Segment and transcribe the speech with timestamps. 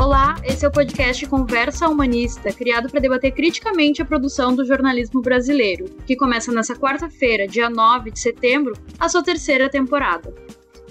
[0.00, 5.20] Olá, esse é o podcast Conversa Humanista, criado para debater criticamente a produção do jornalismo
[5.20, 10.34] brasileiro, que começa nessa quarta-feira, dia 9 de setembro, a sua terceira temporada.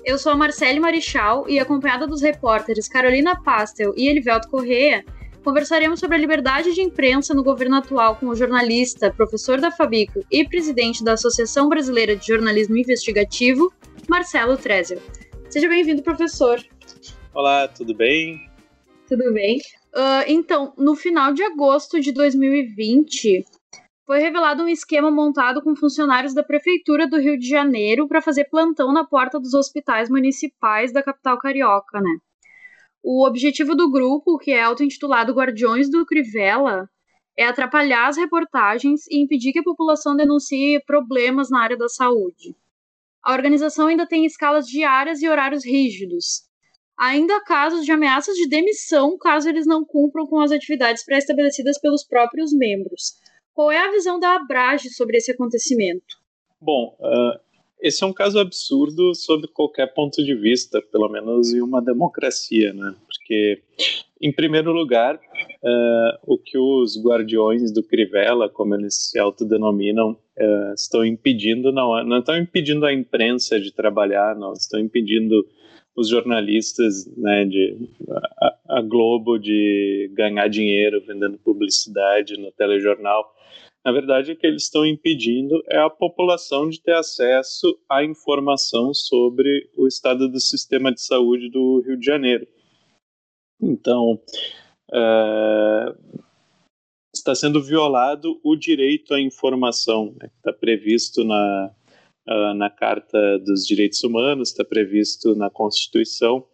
[0.05, 5.03] Eu sou a Marcele Marichal e, acompanhada dos repórteres Carolina Pastel e Elivelto Correia,
[5.43, 10.23] conversaremos sobre a liberdade de imprensa no governo atual com o jornalista, professor da Fabico
[10.31, 13.73] e presidente da Associação Brasileira de Jornalismo Investigativo,
[14.07, 15.01] Marcelo Trezer.
[15.49, 16.63] Seja bem-vindo, professor.
[17.33, 18.48] Olá, tudo bem?
[19.09, 19.57] Tudo bem.
[19.87, 23.43] Uh, então, no final de agosto de 2020,
[24.05, 28.45] foi revelado um esquema montado com funcionários da Prefeitura do Rio de Janeiro para fazer
[28.45, 32.17] plantão na porta dos hospitais municipais da capital carioca, né?
[33.01, 36.87] O objetivo do grupo, que é auto-intitulado Guardiões do Crivella,
[37.35, 42.55] é atrapalhar as reportagens e impedir que a população denuncie problemas na área da saúde.
[43.23, 46.48] A organização ainda tem escalas diárias e horários rígidos,
[46.99, 52.03] Ainda casos de ameaças de demissão caso eles não cumpram com as atividades pré-estabelecidas pelos
[52.03, 53.13] próprios membros.
[53.53, 56.17] Qual é a visão da Abrage sobre esse acontecimento?
[56.61, 57.39] Bom, uh,
[57.81, 62.73] esse é um caso absurdo sob qualquer ponto de vista, pelo menos em uma democracia,
[62.73, 62.93] né?
[63.05, 63.61] Porque,
[64.21, 70.73] em primeiro lugar, uh, o que os guardiões do Crivella, como eles se autodenominam, uh,
[70.75, 75.47] estão impedindo, não, é, não estão impedindo a imprensa de trabalhar, não, estão impedindo
[75.99, 77.89] os jornalistas né, de
[78.39, 83.35] a, a, Globo de ganhar dinheiro vendendo publicidade no telejornal.
[83.83, 88.93] Na verdade, o que eles estão impedindo é a população de ter acesso à informação
[88.93, 92.47] sobre o estado do sistema de saúde do Rio de Janeiro.
[93.61, 94.17] Então,
[94.91, 96.23] uh,
[97.13, 101.75] está sendo violado o direito à informação, né, que está previsto na,
[102.29, 106.45] uh, na Carta dos Direitos Humanos, está previsto na Constituição.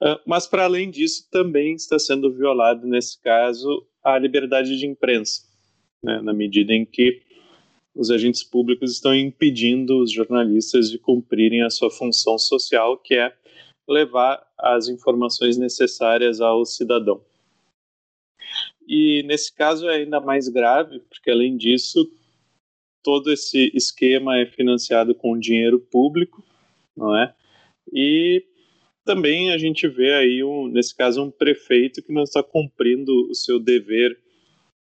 [0.00, 5.42] Uh, mas, para além disso, também está sendo violado, nesse caso, a liberdade de imprensa,
[6.02, 7.22] né, na medida em que
[7.94, 13.32] os agentes públicos estão impedindo os jornalistas de cumprirem a sua função social, que é
[13.86, 17.22] levar as informações necessárias ao cidadão.
[18.88, 22.10] E nesse caso é ainda mais grave, porque além disso,
[23.02, 26.44] todo esse esquema é financiado com dinheiro público,
[26.96, 27.34] não é?
[27.92, 28.44] E
[29.04, 33.34] também a gente vê aí, um, nesse caso, um prefeito que não está cumprindo o
[33.34, 34.16] seu dever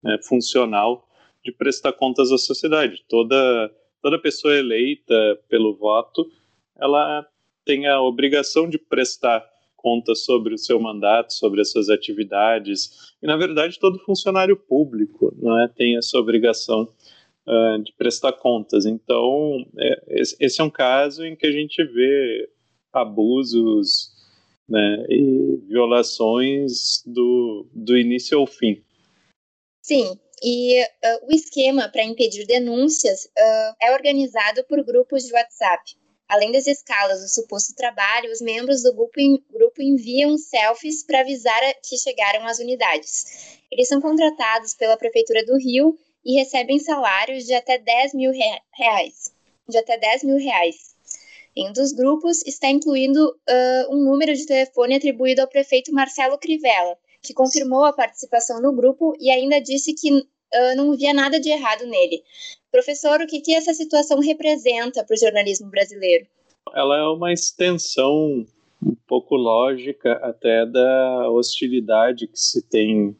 [0.03, 1.07] né, funcional
[1.43, 3.03] de prestar contas à sociedade.
[3.07, 6.29] Toda, toda pessoa eleita pelo voto,
[6.79, 7.25] ela
[7.63, 9.45] tem a obrigação de prestar
[9.75, 13.13] contas sobre o seu mandato, sobre as suas atividades.
[13.21, 16.91] E, na verdade, todo funcionário público não é, tem essa obrigação
[17.47, 18.85] uh, de prestar contas.
[18.85, 22.49] Então, é, esse é um caso em que a gente vê
[22.91, 24.11] abusos
[24.67, 28.83] né, e violações do, do início ao fim.
[29.81, 35.95] Sim, e uh, o esquema para impedir denúncias uh, é organizado por grupos de WhatsApp.
[36.27, 39.13] Além das escalas do suposto trabalho, os membros do grupo,
[39.49, 43.61] grupo enviam selfies para avisar que chegaram às unidades.
[43.71, 45.97] Eles são contratados pela Prefeitura do Rio
[46.27, 49.33] e recebem salários de até 10 mil reais.
[49.65, 50.93] De até 10 mil reais.
[51.55, 56.37] Em um dos grupos está incluindo uh, um número de telefone atribuído ao prefeito Marcelo
[56.37, 61.39] Crivella, que confirmou a participação no grupo e ainda disse que uh, não via nada
[61.39, 62.21] de errado nele.
[62.69, 66.27] Professor, o que, que essa situação representa para o jornalismo brasileiro?
[66.75, 68.45] Ela é uma extensão
[68.83, 73.15] um pouco lógica até da hostilidade que se tem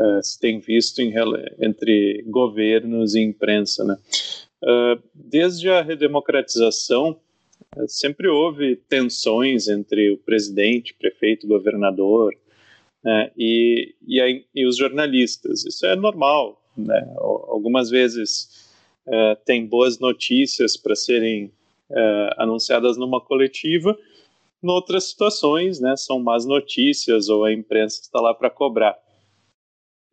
[0.00, 1.12] uh, se tem visto em,
[1.60, 3.84] entre governos e imprensa.
[3.84, 3.96] Né?
[4.62, 7.18] Uh, desde a redemocratização,
[7.76, 12.34] uh, sempre houve tensões entre o presidente, prefeito, governador
[13.04, 15.64] né, e, e, a, e, os jornalistas.
[15.64, 16.60] Isso é normal.
[16.76, 17.06] Né?
[17.16, 18.68] Algumas vezes
[19.44, 21.50] tem boas notícias para serem
[22.36, 23.98] anunciadas numa coletiva,
[24.62, 28.96] em outras situações, né, são más notícias ou a imprensa está lá para cobrar.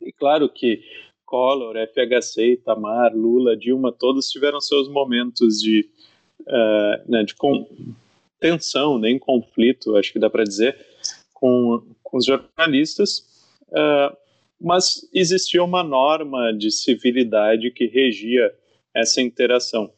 [0.01, 0.81] E claro que
[1.25, 5.89] Collor, FHC, Itamar, Lula, Dilma, todos tiveram seus momentos de,
[6.41, 7.35] uh, né, de
[8.39, 10.77] tensão, nem conflito, acho que dá para dizer,
[11.33, 13.19] com, com os jornalistas,
[13.69, 14.15] uh,
[14.59, 18.51] mas existia uma norma de civilidade que regia
[18.95, 19.91] essa interação.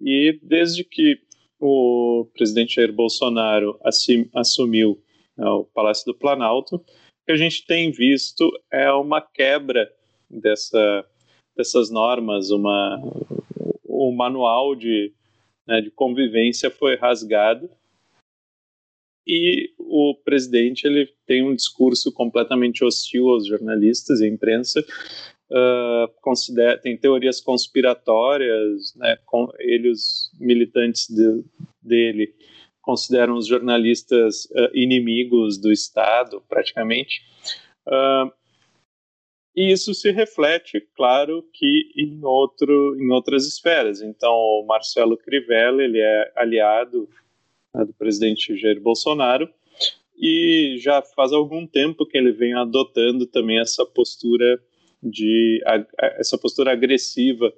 [0.00, 1.20] E desde que
[1.60, 3.78] o presidente Jair Bolsonaro
[4.34, 5.00] assumiu
[5.36, 6.84] né, o Palácio do Planalto,
[7.26, 9.90] que a gente tem visto é uma quebra
[10.28, 11.04] dessa,
[11.56, 13.00] dessas normas, uma,
[13.84, 15.12] o manual de,
[15.66, 17.70] né, de convivência foi rasgado
[19.26, 24.84] e o presidente ele tem um discurso completamente hostil aos jornalistas e à imprensa,
[25.50, 31.44] uh, considera, tem teorias conspiratórias, né, com, ele os militantes de,
[31.80, 32.34] dele
[32.82, 37.22] consideram os jornalistas uh, inimigos do Estado, praticamente.
[37.86, 38.30] Uh,
[39.54, 44.02] e isso se reflete, claro, que em, outro, em outras esferas.
[44.02, 47.08] Então, o Marcelo Crivella, ele é aliado
[47.74, 49.48] né, do presidente Jair Bolsonaro,
[50.18, 54.60] e já faz algum tempo que ele vem adotando também essa postura
[55.02, 55.60] de
[56.16, 57.52] essa postura agressiva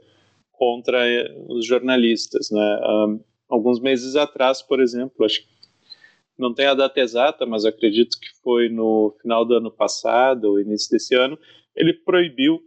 [0.50, 2.80] contra eh, os jornalistas, né?
[2.88, 5.54] Um, alguns meses atrás, por exemplo, acho que
[6.36, 10.60] não tem a data exata, mas acredito que foi no final do ano passado ou
[10.60, 11.38] início desse ano,
[11.76, 12.60] ele proibiu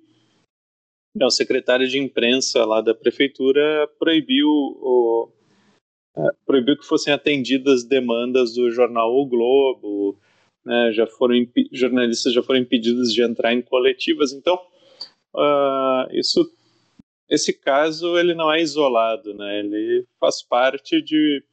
[1.15, 5.29] né, o secretário de imprensa lá da prefeitura proibiu o,
[6.15, 10.19] uh, proibiu que fossem atendidas demandas do jornal O Globo,
[10.63, 11.35] né, já foram
[11.71, 14.31] jornalistas já foram impedidos de entrar em coletivas.
[14.31, 14.55] Então,
[15.33, 16.49] uh, isso,
[17.29, 19.59] esse caso ele não é isolado, né?
[19.59, 21.43] Ele faz parte de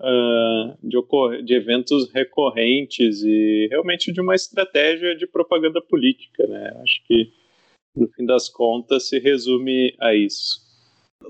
[0.00, 6.72] uh, de, de eventos recorrentes e realmente de uma estratégia de propaganda política, né?
[6.82, 7.32] Acho que
[7.96, 10.66] no fim das contas se resume a isso.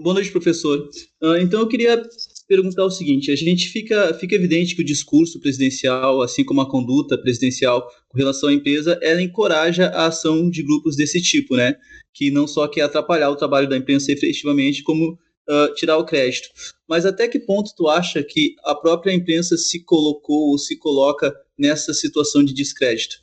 [0.01, 0.89] Boa noite, professor.
[1.23, 2.03] Uh, então eu queria
[2.47, 6.71] perguntar o seguinte: a gente fica, fica evidente que o discurso presidencial, assim como a
[6.71, 11.75] conduta presidencial com relação à empresa, ela encoraja a ação de grupos desse tipo, né?
[12.19, 16.49] Que não só quer atrapalhar o trabalho da imprensa efetivamente, como uh, tirar o crédito.
[16.89, 21.33] Mas até que ponto tu acha que a própria imprensa se colocou ou se coloca
[21.57, 23.23] nessa situação de descrédito?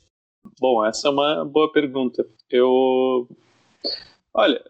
[0.58, 2.26] Bom, essa é uma boa pergunta.
[2.48, 3.28] Eu.
[4.32, 4.64] Olha,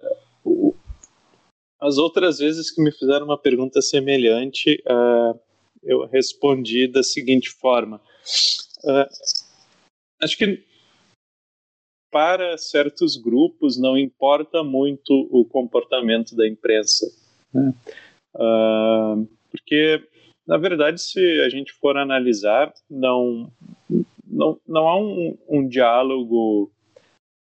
[1.81, 5.38] as outras vezes que me fizeram uma pergunta semelhante, uh,
[5.84, 8.00] eu respondi da seguinte forma.
[8.82, 9.06] Uh,
[10.20, 10.64] acho que
[12.16, 17.06] para certos grupos não importa muito o comportamento da imprensa.
[17.52, 17.74] Né?
[18.34, 20.02] Uh, porque,
[20.48, 23.52] na verdade, se a gente for analisar, não,
[24.26, 26.72] não, não há um, um diálogo,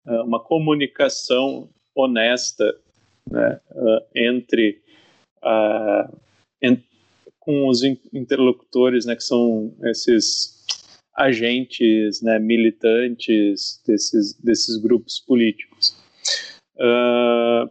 [0.05, 2.73] uma comunicação honesta
[3.29, 4.81] né, uh, entre,
[5.43, 6.17] uh,
[7.41, 10.60] com os interlocutores, né, que são esses
[11.15, 15.97] agentes, né, militantes desses, desses grupos políticos.
[16.75, 17.69] Uh,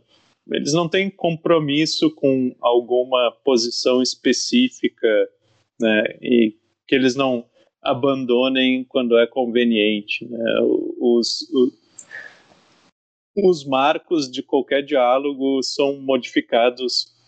[0.52, 5.28] eles não têm compromisso com alguma posição específica
[5.80, 6.54] né, e
[6.86, 7.44] que eles não
[7.82, 10.26] abandonem quando é conveniente.
[10.26, 10.60] Né?
[10.98, 11.72] Os, os,
[13.36, 17.19] os marcos de qualquer diálogo são modificados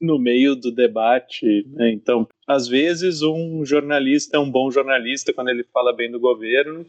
[0.00, 1.66] no meio do debate.
[1.68, 1.90] Né?
[1.92, 6.86] Então, às vezes, um jornalista é um bom jornalista quando ele fala bem do governo,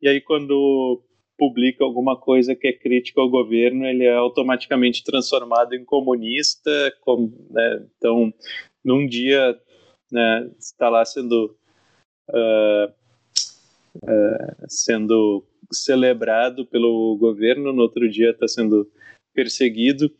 [0.00, 1.02] e aí, quando
[1.36, 6.70] publica alguma coisa que é crítica ao governo, ele é automaticamente transformado em comunista.
[7.50, 7.86] né?
[7.96, 8.32] Então,
[8.84, 9.58] num dia,
[10.10, 11.56] né, está lá sendo.
[12.30, 12.92] Uh,
[13.96, 18.90] uh, sendo celebrado pelo governo, no outro dia está sendo
[19.34, 20.10] perseguido.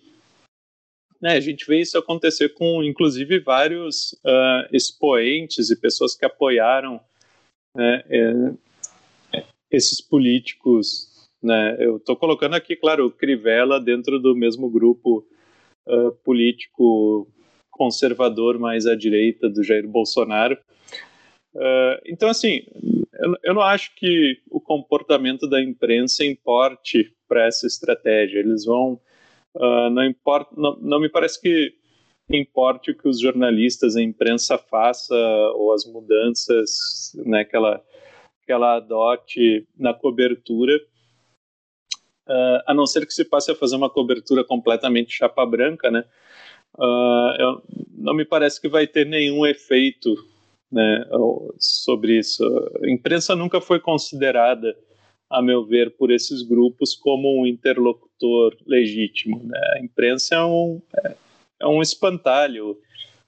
[1.23, 7.01] É, a gente vê isso acontecer com, inclusive, vários uh, expoentes e pessoas que apoiaram
[7.75, 11.29] né, é, esses políticos.
[11.43, 11.77] Né?
[11.81, 15.27] Eu estou colocando aqui, claro, o Crivella dentro do mesmo grupo
[15.89, 17.29] uh, político
[17.71, 20.59] conservador mais à direita do Jair Bolsonaro.
[21.55, 22.63] Uh, então, assim,
[23.15, 28.39] eu, eu, não acho que o comportamento da imprensa importe para essa estratégia.
[28.39, 29.01] Eles vão.
[29.55, 31.75] Uh, não, importa, não, não me parece que
[32.31, 35.15] importe o que os jornalistas, a imprensa faça
[35.55, 37.83] ou as mudanças né, que, ela,
[38.45, 40.77] que ela adote na cobertura,
[42.29, 46.05] uh, a não ser que se passe a fazer uma cobertura completamente chapa branca, né?
[46.77, 47.63] Uh, eu,
[47.97, 50.15] não me parece que vai ter nenhum efeito
[50.71, 51.05] né,
[51.59, 52.45] sobre isso.
[52.83, 54.77] A imprensa nunca foi considerada,
[55.31, 58.08] a meu ver, por esses grupos como um interlocutor
[58.67, 59.43] legítimo.
[59.45, 59.59] Né?
[59.75, 61.17] A imprensa é um, é,
[61.61, 62.79] é um espantalho,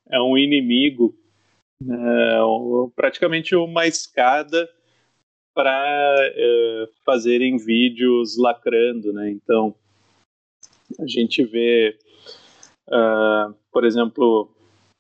[0.09, 1.15] é um inimigo,
[1.83, 2.39] né?
[2.95, 4.69] praticamente uma escada
[5.55, 9.31] para é, fazerem vídeos lacrando, né?
[9.31, 9.75] Então
[10.99, 11.99] a gente vê,
[12.89, 14.51] uh, por exemplo,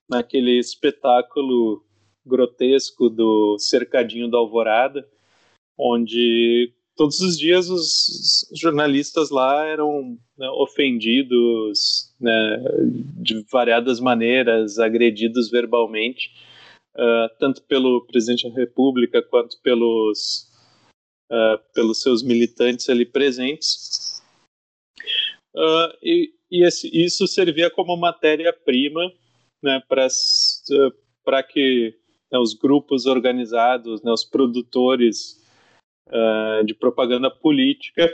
[0.08, 1.84] naquele espetáculo
[2.26, 5.08] grotesco do cercadinho da Alvorada,
[5.78, 12.62] onde todos os dias os jornalistas lá eram né, ofendidos né,
[13.16, 16.30] de variadas maneiras, agredidos verbalmente.
[16.94, 20.46] uh, tanto pelo presidente da República quanto pelos,
[21.32, 24.22] uh, pelos seus militantes ali presentes.
[25.54, 29.10] Uh, e, e esse, isso servia como matéria-prima
[29.62, 31.94] né, para que
[32.30, 35.39] né, os grupos organizados, né, os produtores
[36.64, 38.10] de propaganda política,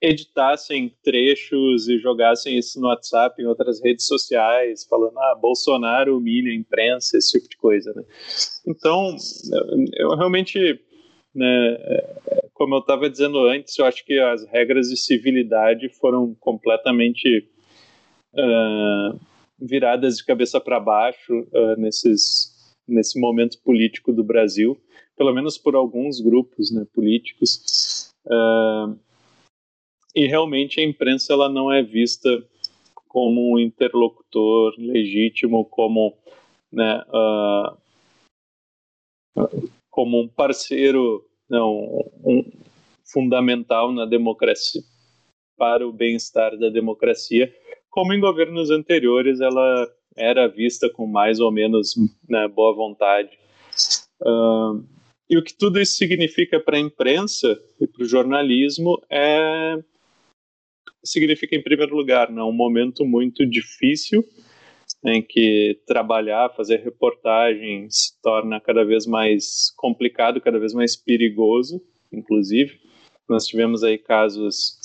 [0.00, 6.50] editassem trechos e jogassem isso no WhatsApp, em outras redes sociais, falando, ah, Bolsonaro humilha
[6.50, 8.02] a imprensa, esse tipo de coisa, né?
[8.66, 9.16] Então,
[9.94, 10.80] eu realmente,
[11.34, 11.78] né,
[12.52, 17.48] como eu estava dizendo antes, eu acho que as regras de civilidade foram completamente
[18.34, 19.20] uh,
[19.60, 24.80] viradas de cabeça para baixo uh, nesses, nesse momento político do Brasil,
[25.16, 28.12] pelo menos por alguns grupos né, políticos.
[28.26, 28.98] Uh,
[30.14, 32.28] e realmente a imprensa ela não é vista
[33.08, 36.14] como um interlocutor legítimo, como,
[36.70, 37.76] né, uh,
[39.90, 42.44] como um parceiro não, um,
[43.04, 44.82] fundamental na democracia,
[45.56, 47.54] para o bem-estar da democracia,
[47.88, 51.94] como em governos anteriores ela era vista com mais ou menos
[52.28, 53.38] né, boa vontade.
[54.20, 54.84] Uh,
[55.28, 59.76] e o que tudo isso significa para a imprensa e para o jornalismo é
[61.04, 64.24] significa, em primeiro lugar, né, um momento muito difícil
[65.04, 71.80] em que trabalhar, fazer reportagem se torna cada vez mais complicado, cada vez mais perigoso,
[72.12, 72.80] inclusive.
[73.28, 74.80] Nós tivemos aí casos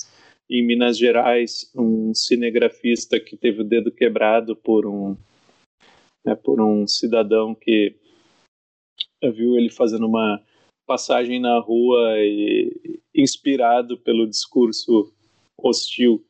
[0.48, 5.16] em Minas Gerais, um cinegrafista que teve o dedo quebrado por um,
[6.24, 7.96] né, por um cidadão que
[9.30, 10.40] viu ele fazendo uma
[10.86, 15.12] passagem na rua e inspirado pelo discurso
[15.56, 16.24] hostil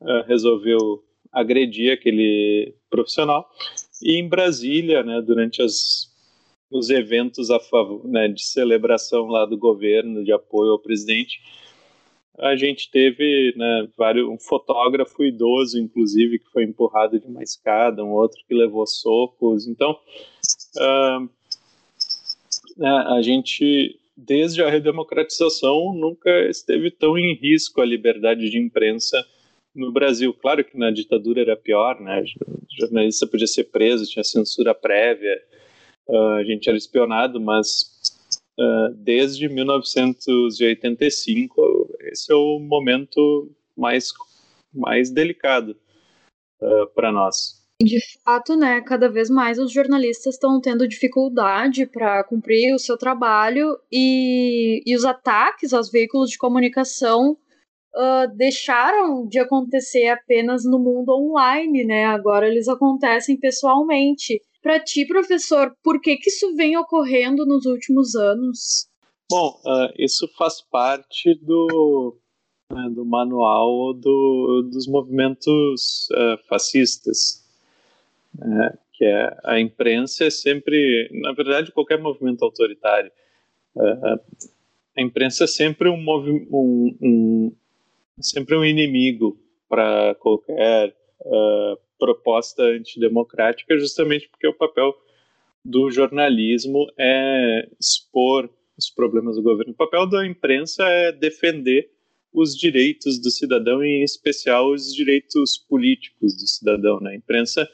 [0.00, 1.02] uh, resolveu
[1.32, 3.48] agredir aquele profissional.
[4.02, 6.12] E em Brasília, né, durante as,
[6.70, 11.40] os eventos a favor, né, de celebração lá do governo, de apoio ao presidente,
[12.38, 18.04] a gente teve né, vários, um fotógrafo idoso, inclusive, que foi empurrado de uma escada,
[18.04, 19.66] um outro que levou socos.
[19.66, 19.98] Então,
[20.76, 21.28] uh,
[22.80, 29.22] a gente desde a redemocratização, nunca esteve tão em risco a liberdade de imprensa
[29.74, 30.32] no Brasil.
[30.32, 32.24] Claro que na ditadura era pior, né?
[32.46, 35.38] O jornalista podia ser preso, tinha censura prévia,
[36.08, 37.92] uh, a gente era espionado, mas
[38.58, 44.14] uh, desde 1985 esse é o momento mais,
[44.72, 45.76] mais delicado
[46.62, 47.65] uh, para nós.
[47.82, 52.96] De fato, né, cada vez mais os jornalistas estão tendo dificuldade para cumprir o seu
[52.96, 57.36] trabalho e, e os ataques aos veículos de comunicação
[57.94, 62.06] uh, deixaram de acontecer apenas no mundo online, né?
[62.06, 64.40] Agora eles acontecem pessoalmente.
[64.62, 68.88] Para ti, professor, por que, que isso vem ocorrendo nos últimos anos?
[69.30, 72.16] Bom, uh, isso faz parte do,
[72.72, 77.45] né, do manual do, dos movimentos uh, fascistas
[78.38, 83.10] né, que é a imprensa é sempre, na verdade, qualquer movimento autoritário,
[83.76, 84.20] uh,
[84.96, 86.04] a imprensa é sempre um,
[86.50, 87.52] um, um
[88.18, 89.38] sempre um inimigo
[89.68, 94.94] para qualquer uh, proposta antidemocrática, justamente porque o papel
[95.64, 99.72] do jornalismo é expor os problemas do governo.
[99.72, 101.90] O papel da imprensa é defender
[102.32, 107.00] os direitos do cidadão, em especial os direitos políticos do cidadão.
[107.00, 107.12] Né?
[107.12, 107.68] A imprensa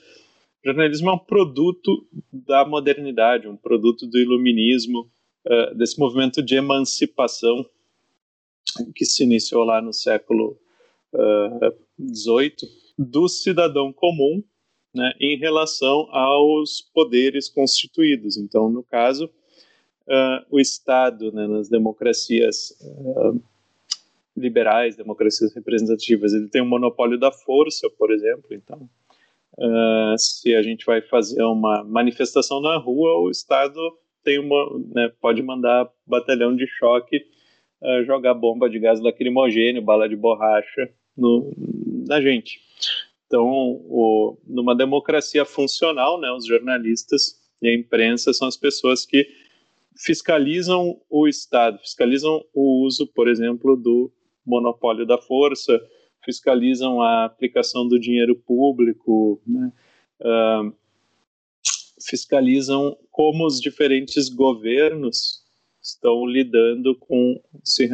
[0.62, 5.10] o jornalismo é um produto da modernidade, um produto do iluminismo,
[5.44, 7.66] uh, desse movimento de emancipação
[8.94, 10.56] que se iniciou lá no século
[11.98, 14.42] XVIII, uh, do cidadão comum
[14.94, 18.36] né, em relação aos poderes constituídos.
[18.36, 22.78] Então, no caso, uh, o Estado, né, nas democracias
[24.36, 28.46] liberais, democracias representativas, ele tem um monopólio da força, por exemplo.
[28.52, 28.88] Então,
[29.58, 33.78] Uh, se a gente vai fazer uma manifestação na rua, o Estado
[34.24, 37.18] tem uma, né, pode mandar batalhão de choque
[37.82, 41.52] uh, jogar bomba de gás lacrimogêneo, bala de borracha no,
[42.06, 42.60] na gente.
[43.26, 49.26] Então, o, numa democracia funcional, né, os jornalistas e a imprensa são as pessoas que
[49.96, 54.12] fiscalizam o Estado, fiscalizam o uso, por exemplo, do
[54.44, 55.80] monopólio da força,
[56.24, 59.72] fiscalizam a aplicação do dinheiro público, né?
[60.20, 60.74] uh,
[62.00, 65.42] fiscalizam como os diferentes governos
[65.80, 67.88] estão lidando com se,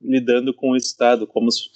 [0.00, 1.70] lidando com o Estado, como os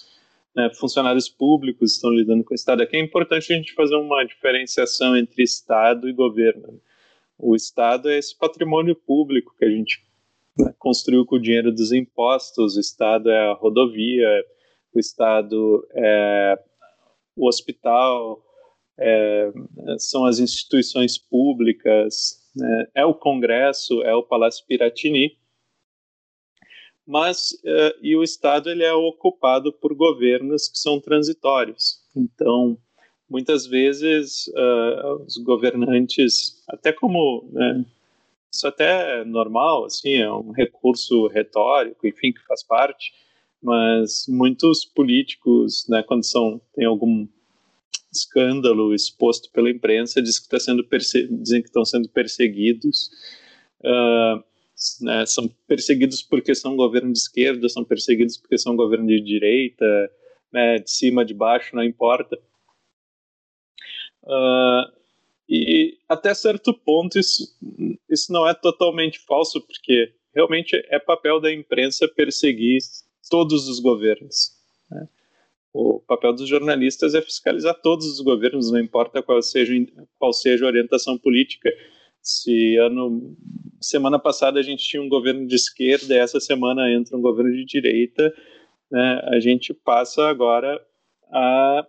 [0.54, 2.82] né, funcionários públicos estão lidando com o Estado.
[2.82, 6.80] Aqui é importante a gente fazer uma diferenciação entre Estado e governo.
[7.38, 10.04] o Estado é esse patrimônio público que a gente
[10.58, 14.44] né, construiu com o dinheiro dos impostos, o Estado é a rodovia,
[14.94, 16.58] o Estado é
[17.36, 18.42] o hospital,
[18.98, 19.50] é,
[19.98, 25.36] são as instituições públicas, né, é o Congresso, é o Palácio Piratini,
[27.06, 32.00] mas uh, e o Estado ele é ocupado por governos que são transitórios.
[32.14, 32.78] Então,
[33.28, 37.84] muitas vezes uh, os governantes, até como né,
[38.52, 43.12] isso até é normal, assim, é um recurso retórico, enfim, que faz parte,
[43.62, 47.26] mas muitos políticos, né, quando são tem algum
[48.12, 50.86] escândalo exposto pela imprensa, diz que, tá sendo
[51.40, 53.10] dizem que estão sendo perseguidos.
[53.80, 54.42] Uh,
[55.00, 59.84] né, são perseguidos porque são governo de esquerda, são perseguidos porque são governo de direita,
[60.52, 62.38] né, de cima, de baixo, não importa.
[64.24, 64.92] Uh,
[65.48, 67.44] e até certo ponto isso,
[68.08, 72.78] isso não é totalmente falso, porque realmente é papel da imprensa perseguir
[73.30, 74.52] todos os governos.
[74.90, 75.08] Né?
[75.72, 79.72] O papel dos jornalistas é fiscalizar todos os governos, não importa qual seja,
[80.18, 81.70] qual seja a orientação política.
[82.20, 83.36] Se ano
[83.80, 87.64] semana passada a gente tinha um governo de esquerda, essa semana entra um governo de
[87.64, 88.32] direita,
[88.90, 90.80] né, a gente passa agora
[91.30, 91.86] a,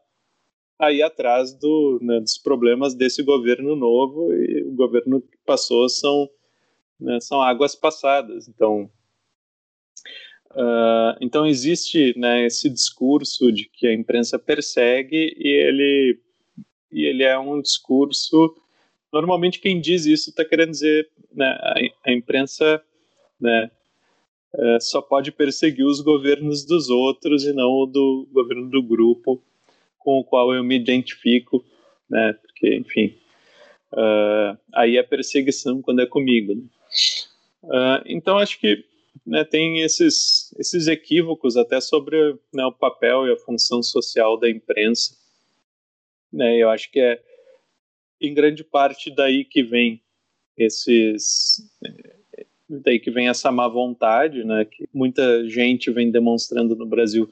[0.79, 5.87] a ir atrás do, né, dos problemas desse governo novo e o governo que passou
[5.89, 6.29] são,
[6.99, 8.47] né, são águas passadas.
[8.47, 8.89] Então,
[10.55, 16.19] uh, então existe né, esse discurso de que a imprensa persegue e ele,
[16.91, 18.55] e ele é um discurso
[19.11, 21.75] normalmente quem diz isso está querendo dizer né, a,
[22.09, 22.81] a, imprensa
[23.39, 23.69] né,
[24.55, 29.41] é, só pode perseguir os governos dos outros e não o do governo do grupo
[29.97, 31.63] com o qual eu me identifico,
[32.09, 33.17] né, porque, enfim,
[33.93, 36.53] uh, aí é perseguição quando é comigo.
[36.55, 36.63] Né?
[37.63, 38.83] Uh, então, acho que
[39.25, 42.17] né, tem esses, esses equívocos até sobre
[42.53, 45.15] né, o papel e a função social da imprensa.
[46.31, 47.21] Né, eu acho que é
[48.19, 50.01] em grande parte daí que vem
[50.57, 51.61] esses
[52.69, 57.29] daí que vem essa má vontade, né, que muita gente vem demonstrando no Brasil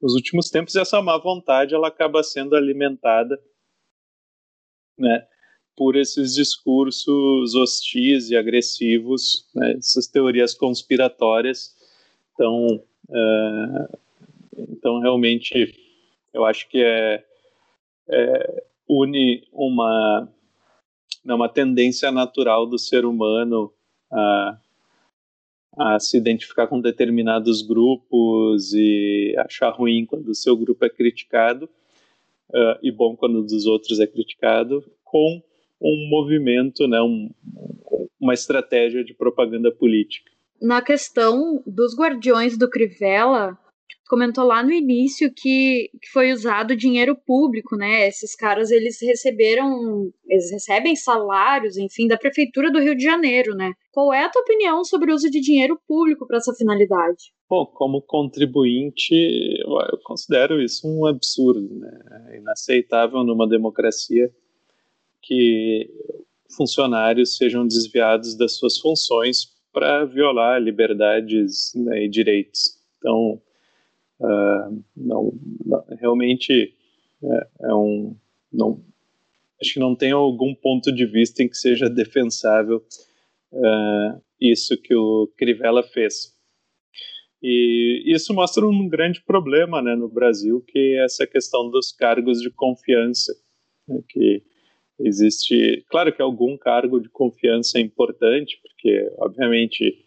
[0.00, 3.40] nos últimos tempos, essa má vontade ela acaba sendo alimentada,
[4.98, 5.26] né,
[5.76, 11.74] por esses discursos hostis e agressivos, né, essas teorias conspiratórias.
[12.34, 13.98] Então, uh,
[14.70, 15.74] então realmente,
[16.32, 17.24] eu acho que é,
[18.08, 20.28] é une uma,
[21.24, 23.72] né, uma tendência natural do ser humano
[24.10, 24.58] a,
[25.78, 31.68] a se identificar com determinados grupos e achar ruim quando o seu grupo é criticado
[32.50, 35.42] uh, e bom quando o dos outros é criticado, com
[35.82, 37.30] um movimento, né, um,
[38.20, 40.30] uma estratégia de propaganda política.
[40.60, 43.58] Na questão dos guardiões do Crivella,
[44.08, 48.06] comentou lá no início que, que foi usado dinheiro público, né?
[48.06, 53.72] Esses caras eles receberam, eles recebem salários, enfim, da prefeitura do Rio de Janeiro, né?
[53.90, 57.32] Qual é a tua opinião sobre o uso de dinheiro público para essa finalidade?
[57.48, 59.14] Bom, como contribuinte,
[59.64, 61.90] eu considero isso um absurdo, né?
[62.30, 64.30] É inaceitável numa democracia
[65.22, 65.88] que
[66.56, 72.78] funcionários sejam desviados das suas funções para violar liberdades né, e direitos.
[72.98, 73.40] Então,
[74.22, 75.32] Uh, não,
[75.66, 76.72] não, realmente
[77.24, 78.16] é, é, um
[78.52, 78.80] não
[79.60, 82.84] acho que não tem algum ponto de vista em que seja defensável
[83.52, 86.38] uh, isso que o Crivella fez
[87.42, 92.40] e isso mostra um grande problema né, no Brasil que é essa questão dos cargos
[92.40, 93.34] de confiança
[93.88, 94.44] né, que
[95.04, 100.04] existe claro que algum cargo de confiança é importante porque obviamente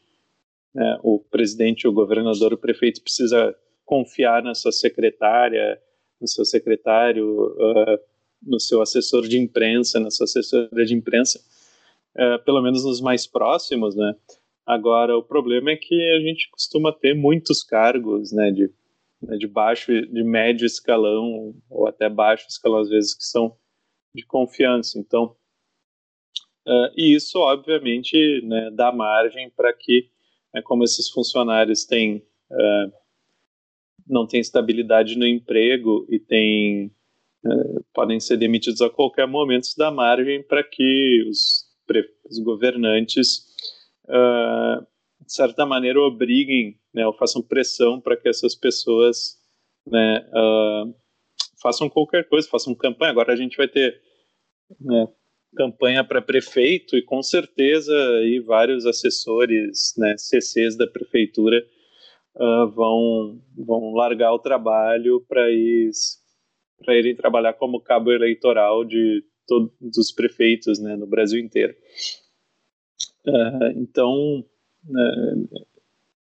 [0.73, 3.55] né, o presidente o governador o prefeito precisa
[3.86, 5.79] confiar na sua secretária,
[6.19, 7.99] no seu secretário, uh,
[8.41, 11.39] no seu assessor de imprensa, na sua assessora de imprensa,
[12.15, 14.15] uh, pelo menos nos mais próximos, né?
[14.65, 18.71] Agora, o problema é que a gente costuma ter muitos cargos, né, de,
[19.21, 23.55] né, de baixo, de médio escalão, ou até baixo escalão, às vezes, que são
[24.15, 24.97] de confiança.
[24.97, 25.36] Então,
[26.67, 30.10] uh, e isso, obviamente, né, dá margem para que,
[30.54, 32.17] né, como esses funcionários têm
[32.49, 33.06] uh,
[34.08, 36.88] não tem estabilidade no emprego e tem
[37.45, 41.65] uh, podem ser demitidos a qualquer momento, isso dá margem para que os,
[42.30, 43.45] os governantes,
[45.21, 49.39] de certa maneira, obriguem né, ou façam pressão para que essas pessoas
[49.88, 50.23] né,
[51.60, 53.10] façam qualquer coisa, façam campanha.
[53.10, 53.99] Agora a gente vai ter
[54.80, 55.08] né,
[55.56, 61.65] campanha para prefeito e com certeza aí vários assessores, né, CCs da prefeitura
[62.36, 65.91] uh, vão vão largar o trabalho para ir
[66.78, 71.73] para irem trabalhar como cabo eleitoral de todos os prefeitos, né, no Brasil inteiro.
[73.25, 74.45] Uh, então
[74.89, 75.65] uh,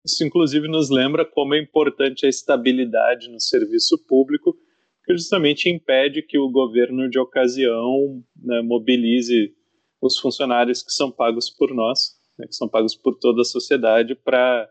[0.05, 4.55] isso inclusive nos lembra como é importante a estabilidade no serviço público
[5.07, 9.53] que justamente impede que o governo de ocasião né, mobilize
[10.01, 14.15] os funcionários que são pagos por nós, né, que são pagos por toda a sociedade,
[14.15, 14.69] para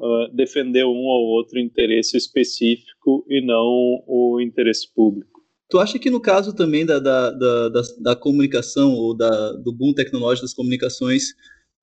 [0.00, 5.38] uh, defender um ou outro interesse específico e não o interesse público.
[5.70, 9.72] Tu acha que no caso também da, da, da, da, da comunicação ou da, do
[9.72, 11.30] boom tecnológico das comunicações,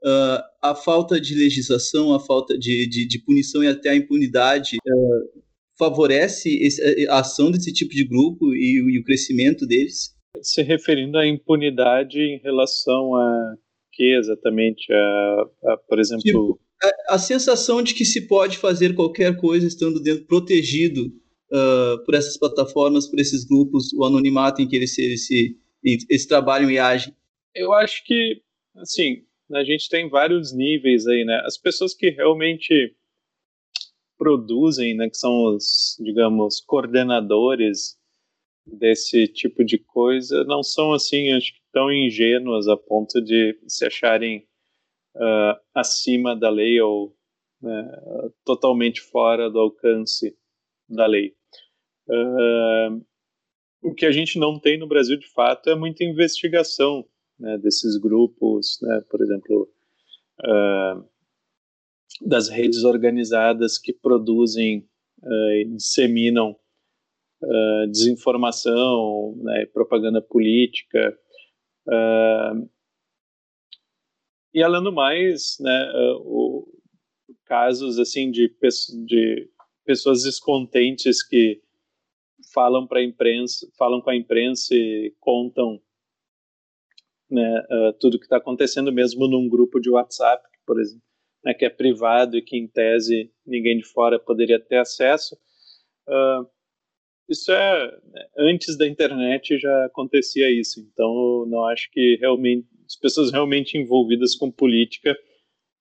[0.03, 4.77] uh, a falta de legislação, a falta de, de, de, punição e até a impunidade
[4.85, 5.44] uh,
[5.77, 10.15] favorece esse, a ação desse tipo de grupo e, e, o crescimento deles?
[10.41, 13.55] Se referindo à impunidade em relação a
[13.91, 14.91] que exatamente?
[14.91, 16.23] A, a por exemplo.
[16.23, 22.03] Tipo, a, a, sensação de que se pode fazer qualquer coisa estando dentro, protegido uh,
[22.05, 26.69] por essas plataformas, por esses grupos, o anonimato em que eles, eles, se, eles trabalham
[26.69, 27.13] e agem.
[27.55, 28.41] Eu acho que,
[28.75, 31.41] assim, a gente tem vários níveis aí, né?
[31.45, 32.93] As pessoas que realmente
[34.17, 37.97] produzem, né, que são os, digamos, coordenadores
[38.65, 43.85] desse tipo de coisa, não são assim, acho que tão ingênuas a ponto de se
[43.85, 44.47] acharem
[45.15, 47.15] uh, acima da lei ou
[47.61, 47.91] né,
[48.43, 50.35] totalmente fora do alcance
[50.89, 51.35] da lei.
[52.07, 53.05] Uh,
[53.81, 57.05] o que a gente não tem no Brasil, de fato, é muita investigação
[57.39, 59.69] né, desses grupos, né, por exemplo,
[60.41, 61.07] uh,
[62.21, 64.87] das redes organizadas que produzem
[65.21, 66.55] uh, e disseminam
[67.41, 71.17] uh, desinformação, né, propaganda política.
[71.87, 72.69] Uh,
[74.53, 76.65] e além do mais, né, o,
[77.45, 78.55] casos assim de,
[79.05, 79.49] de
[79.85, 81.61] pessoas descontentes que
[82.53, 85.81] falam para imprensa, falam com a imprensa e contam
[87.29, 87.63] né,
[87.99, 91.04] tudo que está acontecendo mesmo num grupo de WhatsApp, por exemplo
[91.45, 95.37] né, que é privado e que, em tese, ninguém de fora poderia ter acesso.
[96.07, 96.49] Uh,
[97.29, 97.99] isso é
[98.35, 100.79] antes da internet já acontecia isso.
[100.79, 105.15] Então, não acho que realmente as pessoas realmente envolvidas com política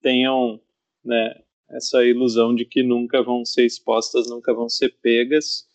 [0.01, 0.61] tenham
[1.03, 5.67] né, essa ilusão de que nunca vão ser expostas, nunca vão ser pegas.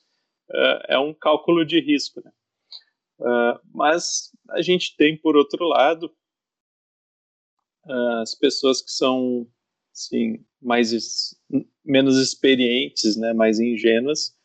[0.48, 2.22] Uh, é um cálculo de risco.
[2.24, 2.30] Né?
[3.20, 6.14] Uh, mas a gente tem, por outro lado,
[8.22, 9.48] as pessoas que são
[9.92, 10.92] sim, mais
[11.84, 14.36] menos experientes, né, mais ingênuas,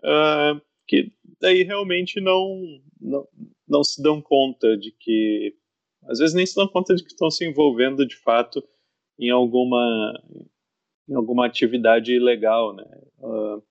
[0.00, 3.26] uh, que daí realmente não, não
[3.68, 5.54] não se dão conta de que
[6.04, 8.62] às vezes nem se dão conta de que estão se envolvendo de fato
[9.18, 10.12] em alguma
[11.08, 12.84] em alguma atividade ilegal, né?
[13.18, 13.62] Uh,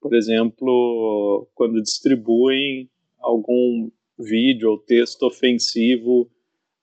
[0.00, 6.30] por exemplo, quando distribuem algum vídeo ou texto ofensivo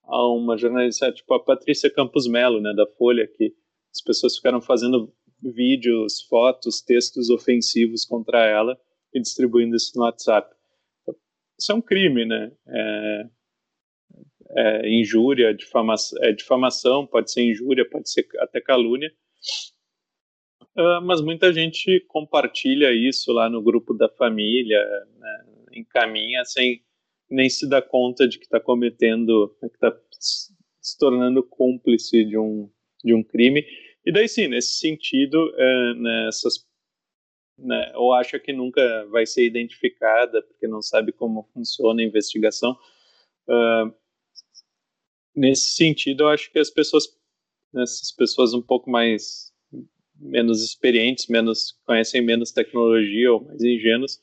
[0.04, 3.54] a uma jornalista tipo a Patrícia Campos Melo, né, da Folha, que
[3.94, 8.80] as pessoas ficaram fazendo vídeos, fotos, textos ofensivos contra ela
[9.13, 10.54] e distribuindo isso no WhatsApp.
[11.60, 12.52] Isso é um crime, né?
[12.68, 13.30] É,
[14.56, 19.12] é injúria, difamação, é difamação, pode ser injúria, pode ser até calúnia.
[20.76, 24.80] Uh, mas muita gente compartilha isso lá no grupo da família,
[25.20, 26.84] né, encaminha sem
[27.34, 29.91] nem se dá conta de que está cometendo, né, que está
[30.80, 32.69] se tornando cúmplice de um,
[33.04, 33.65] de um crime.
[34.06, 36.67] E daí sim, nesse sentido, é, nessas,
[37.58, 42.78] né, ou acha que nunca vai ser identificada porque não sabe como funciona a investigação.
[43.48, 43.93] Uh,
[45.36, 47.06] nesse sentido, eu acho que as pessoas,
[47.76, 49.52] essas pessoas um pouco mais
[50.15, 54.22] menos experientes, menos conhecem menos tecnologia ou mais ingênuas,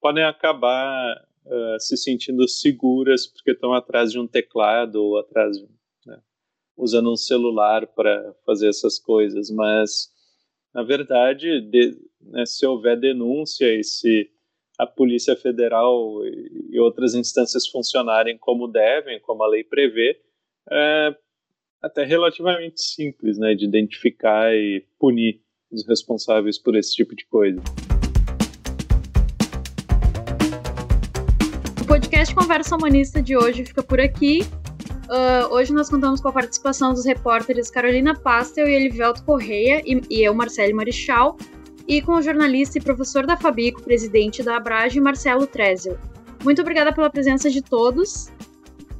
[0.00, 5.68] podem acabar uh, se sentindo seguras porque estão atrás de um teclado ou atrás de,
[6.06, 6.20] né,
[6.76, 10.10] usando um celular para fazer essas coisas, mas
[10.74, 14.30] na verdade, de, né, se houver denúncia e se
[14.78, 20.18] a Polícia Federal e, outras instâncias funcionarem como devem, como a lei prevê,
[20.70, 21.14] é
[21.80, 27.60] até relativamente simples, né, de identificar e punir os responsáveis por esse tipo de coisa.
[32.12, 34.46] Podcast Conversa Humanista de hoje fica por aqui.
[35.08, 39.98] Uh, hoje nós contamos com a participação dos repórteres Carolina Pastel e Elivelto Correia e,
[40.10, 41.38] e eu, Marcelo Marichal,
[41.88, 45.96] e com o jornalista e professor da Fabico, presidente da Abrage, Marcelo Trezel.
[46.44, 48.30] Muito obrigada pela presença de todos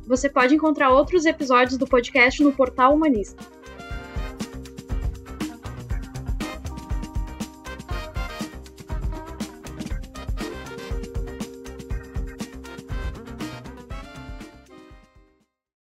[0.06, 3.44] Você pode encontrar outros episódios do podcast no Portal Humanista.